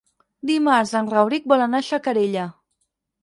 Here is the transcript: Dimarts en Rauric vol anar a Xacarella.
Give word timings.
Dimarts 0.51 0.93
en 0.99 1.11
Rauric 1.11 1.45
vol 1.53 1.63
anar 1.65 1.81
a 1.83 1.87
Xacarella. 1.91 2.47